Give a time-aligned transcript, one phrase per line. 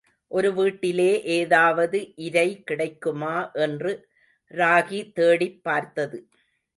[0.27, 2.13] ஒரு வீட்டிலே, ஏதாவது
[2.15, 4.07] இரை கிடைக்குமா என்று
[4.51, 6.19] ராகி தேடிப் பார்த்தது.